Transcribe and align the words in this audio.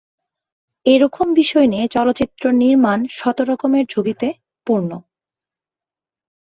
এ 0.85 0.95
রকম 1.03 1.27
বিষয় 1.33 1.67
নিয়ে 1.67 1.85
চলচ্চিত্র 1.87 2.43
নির্মাণ 2.61 2.99
শত 3.17 3.37
রকমের 3.41 3.85
ঝুঁকিতে 3.89 4.27
পূর্ণ। 4.67 4.91